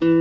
[0.00, 0.14] Buen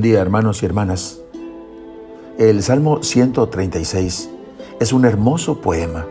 [0.00, 1.20] día hermanos y hermanas.
[2.36, 4.28] El Salmo 136
[4.80, 6.04] es un hermoso poema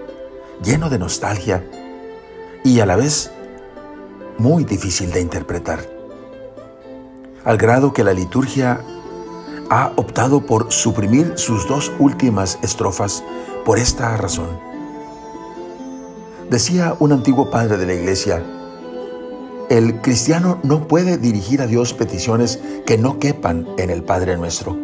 [0.63, 1.69] lleno de nostalgia
[2.63, 3.29] y a la vez
[4.37, 5.79] muy difícil de interpretar.
[7.43, 8.79] Al grado que la liturgia
[9.73, 13.23] ha optado por suprimir sus dos últimas estrofas
[13.65, 14.59] por esta razón.
[16.51, 18.43] Decía un antiguo padre de la iglesia,
[19.71, 24.77] el cristiano no puede dirigir a Dios peticiones que no quepan en el Padre nuestro.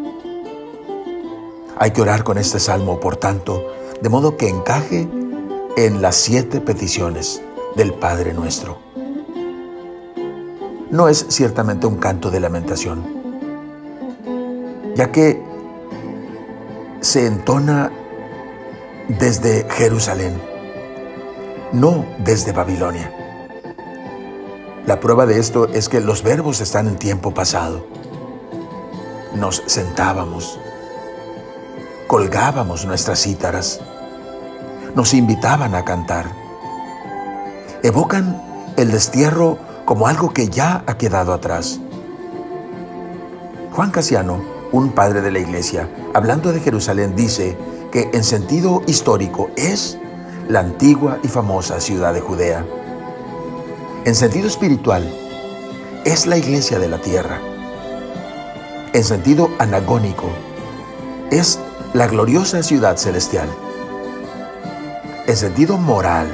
[1.78, 3.62] Hay que orar con este salmo, por tanto,
[4.02, 5.08] de modo que encaje
[5.78, 7.44] en las siete peticiones
[7.76, 8.80] del Padre nuestro.
[10.90, 13.19] No es ciertamente un canto de lamentación,
[14.96, 15.42] ya que
[17.02, 17.92] se entona
[19.08, 20.40] desde Jerusalén,
[21.72, 23.14] no desde Babilonia.
[24.86, 27.86] La prueba de esto es que los verbos están en tiempo pasado.
[29.36, 30.60] Nos sentábamos,
[32.08, 33.80] colgábamos nuestras cítaras,
[34.96, 36.32] nos invitaban a cantar.
[37.84, 38.42] Evocan
[38.78, 41.80] el destierro como algo que ya ha quedado atrás.
[43.72, 47.58] Juan Casiano, un padre de la iglesia, hablando de Jerusalén, dice
[47.92, 49.98] que en sentido histórico es
[50.48, 52.66] la antigua y famosa ciudad de Judea
[54.06, 55.04] en sentido espiritual,
[56.06, 57.40] es la iglesia de la tierra.
[58.94, 60.30] En sentido anagónico,
[61.32, 61.60] es
[61.94, 63.50] la gloriosa ciudad celestial.
[65.28, 66.28] En sentido moral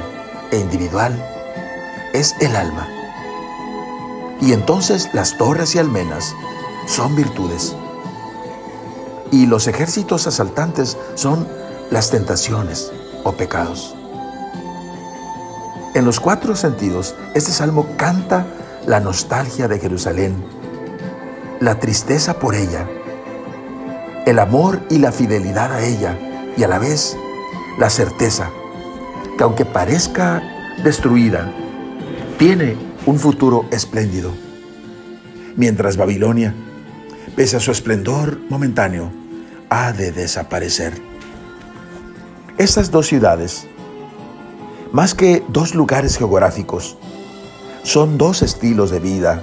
[0.52, 1.12] e individual,
[2.14, 2.88] es el alma.
[4.40, 6.34] Y entonces las torres y almenas
[6.86, 7.76] son virtudes.
[9.36, 11.46] Y los ejércitos asaltantes son
[11.90, 12.90] las tentaciones
[13.22, 13.94] o pecados.
[15.94, 18.46] En los cuatro sentidos, este salmo canta
[18.86, 20.42] la nostalgia de Jerusalén,
[21.60, 22.88] la tristeza por ella,
[24.24, 26.18] el amor y la fidelidad a ella
[26.56, 27.14] y a la vez
[27.78, 28.48] la certeza
[29.36, 30.42] que aunque parezca
[30.82, 31.52] destruida,
[32.38, 32.74] tiene
[33.04, 34.32] un futuro espléndido.
[35.56, 36.54] Mientras Babilonia,
[37.36, 39.25] pese a su esplendor momentáneo,
[39.76, 41.00] ha de desaparecer.
[42.58, 43.66] Estas dos ciudades
[44.96, 46.96] más que dos lugares geográficos,
[47.82, 49.42] son dos estilos de vida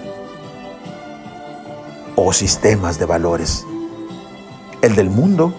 [2.15, 3.63] o sistemas de valores,
[4.81, 5.53] el del mundo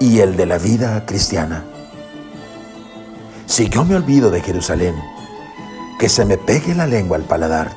[0.00, 1.64] y el de la vida cristiana.
[3.46, 4.96] Si yo me olvido de Jerusalén,
[6.00, 7.76] que se me pegue la lengua al paladar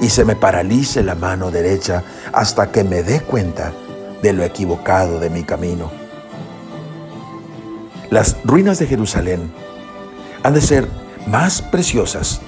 [0.00, 3.72] y se me paralice la mano derecha hasta que me dé cuenta
[4.22, 5.90] de lo equivocado de mi camino.
[8.10, 9.52] Las ruinas de Jerusalén
[10.42, 10.88] han de ser
[11.26, 12.40] más preciosas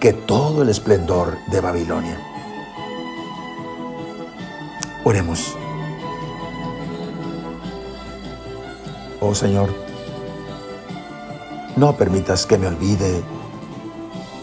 [0.00, 2.18] que todo el esplendor de Babilonia.
[5.04, 5.56] Oremos.
[9.20, 9.70] Oh Señor,
[11.76, 13.22] no permitas que me olvide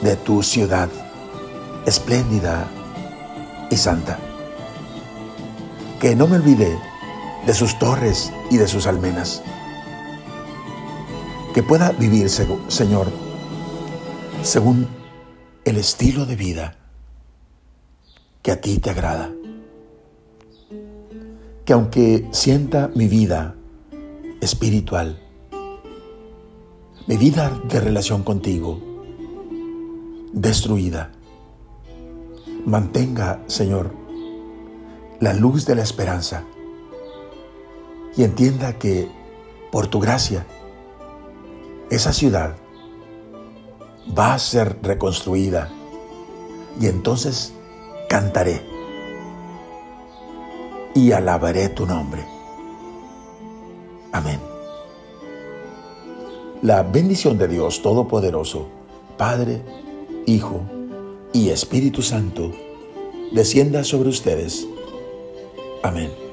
[0.02, 0.90] de tu ciudad
[1.86, 2.68] espléndida
[3.70, 4.18] y santa.
[6.00, 6.78] Que no me olvide
[7.46, 9.42] de sus torres y de sus almenas
[11.54, 13.08] que pueda vivir, Señor,
[14.44, 14.88] según
[15.66, 16.76] el estilo de vida
[18.42, 19.32] que a ti te agrada.
[21.66, 23.56] Que aunque sienta mi vida
[24.42, 25.20] espiritual,
[27.08, 28.80] mi vida de relación contigo,
[30.32, 31.12] destruida,
[32.66, 33.92] mantenga, Señor,
[35.20, 36.44] la luz de la esperanza
[38.16, 39.08] y entienda que
[39.72, 40.46] por tu gracia,
[41.90, 42.56] esa ciudad
[44.18, 45.70] va a ser reconstruida
[46.80, 47.54] y entonces
[48.08, 48.62] cantaré
[50.96, 52.26] y alabaré tu nombre.
[54.12, 54.40] Amén.
[56.62, 58.68] La bendición de Dios Todopoderoso,
[59.18, 59.62] Padre,
[60.26, 60.62] Hijo
[61.32, 62.52] y Espíritu Santo,
[63.32, 64.68] descienda sobre ustedes.
[65.82, 66.29] Amén.